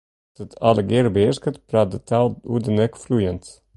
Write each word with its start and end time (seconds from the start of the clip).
Wa’t 0.27 0.37
dat 0.41 0.59
allegear 0.69 1.07
behearsket, 1.17 1.61
praat 1.69 1.91
de 1.93 2.01
taal 2.09 2.27
hoe 2.49 2.59
dan 2.65 2.81
ek 2.85 2.95
floeiend. 3.03 3.45